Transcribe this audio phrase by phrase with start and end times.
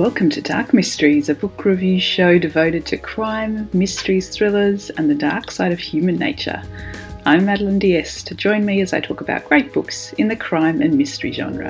[0.00, 5.14] Welcome to Dark Mysteries, a book review show devoted to crime, mysteries, thrillers, and the
[5.14, 6.62] dark side of human nature.
[7.26, 8.34] I'm Madeline Diest.
[8.34, 11.68] Join me as I talk about great books in the crime and mystery genre.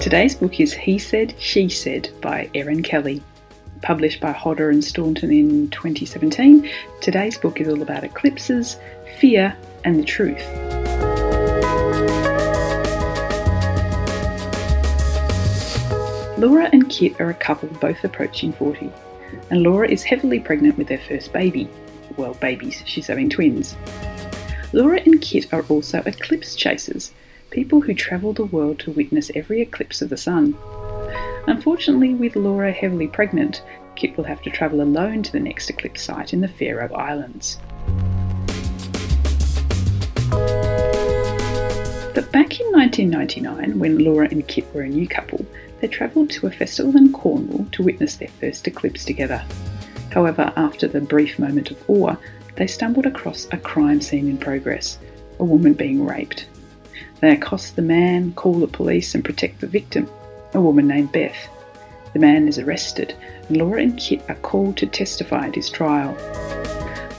[0.00, 3.22] Today's book is He Said, She Said by Erin Kelly.
[3.82, 6.68] Published by Hodder and Stoughton in 2017,
[7.00, 8.78] today's book is all about eclipses,
[9.20, 10.44] fear, and the truth.
[16.44, 18.92] Laura and Kit are a couple both approaching 40,
[19.48, 21.70] and Laura is heavily pregnant with their first baby.
[22.18, 23.74] Well, babies, she's having twins.
[24.74, 27.12] Laura and Kit are also eclipse chasers,
[27.48, 30.54] people who travel the world to witness every eclipse of the sun.
[31.46, 33.62] Unfortunately, with Laura heavily pregnant,
[33.96, 37.58] Kit will have to travel alone to the next eclipse site in the Faroe Islands.
[42.34, 45.46] Back in 1999, when Laura and Kit were a new couple,
[45.80, 49.44] they travelled to a festival in Cornwall to witness their first eclipse together.
[50.10, 52.16] However, after the brief moment of awe,
[52.56, 54.98] they stumbled across a crime scene in progress
[55.38, 56.48] a woman being raped.
[57.20, 60.10] They accost the man, call the police, and protect the victim,
[60.54, 61.36] a woman named Beth.
[62.14, 63.14] The man is arrested,
[63.46, 66.16] and Laura and Kit are called to testify at his trial.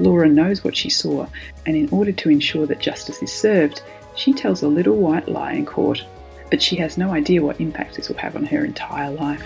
[0.00, 1.26] Laura knows what she saw,
[1.66, 3.82] and in order to ensure that justice is served,
[4.14, 6.04] she tells a little white lie in court
[6.52, 9.40] but she has no idea what impact this will have on her entire life.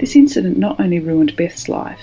[0.00, 2.00] This incident not only ruined Beth's life,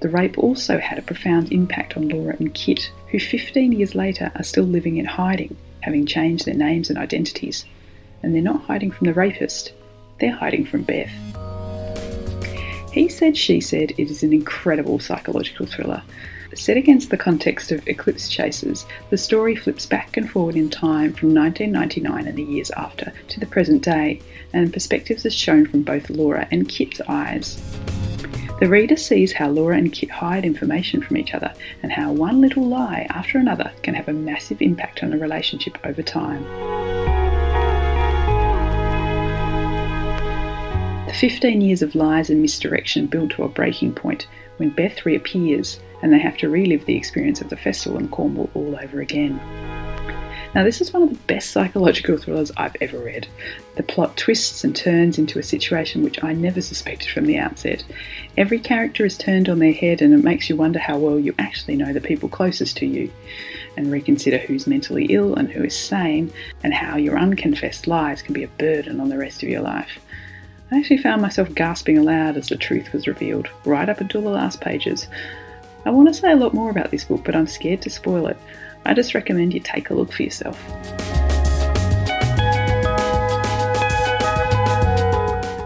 [0.00, 4.30] the rape also had a profound impact on Laura and Kit, who 15 years later
[4.34, 7.64] are still living in hiding, having changed their names and identities.
[8.22, 9.72] And they're not hiding from the rapist,
[10.20, 11.33] they're hiding from Beth.
[12.94, 16.04] He Said, She Said it is an incredible psychological thriller
[16.54, 21.12] Set against the context of Eclipse Chasers, the story flips back and forward in time
[21.12, 24.20] from 1999 and the years after to the present day,
[24.52, 27.60] and perspectives are shown from both Laura and Kit's eyes.
[28.60, 32.40] The reader sees how Laura and Kit hide information from each other and how one
[32.40, 36.44] little lie after another can have a massive impact on a relationship over time.
[41.14, 44.26] 15 years of lies and misdirection build to a breaking point
[44.56, 48.50] when Beth reappears and they have to relive the experience of the festival in Cornwall
[48.54, 49.40] all over again.
[50.54, 53.26] Now, this is one of the best psychological thrillers I've ever read.
[53.76, 57.84] The plot twists and turns into a situation which I never suspected from the outset.
[58.36, 61.34] Every character is turned on their head, and it makes you wonder how well you
[61.38, 63.10] actually know the people closest to you,
[63.76, 66.32] and reconsider who's mentally ill and who is sane,
[66.62, 69.98] and how your unconfessed lies can be a burden on the rest of your life.
[70.70, 74.30] I actually found myself gasping aloud as the truth was revealed, right up until the
[74.30, 75.06] last pages.
[75.84, 78.26] I want to say a lot more about this book, but I'm scared to spoil
[78.28, 78.38] it.
[78.86, 80.58] I just recommend you take a look for yourself.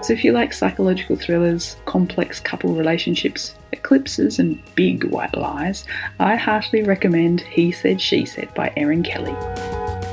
[0.04, 5.84] So, if you like psychological thrillers, complex couple relationships, eclipses, and big white lies,
[6.19, 9.36] I heartily recommend He Said, She Said by Erin Kelly.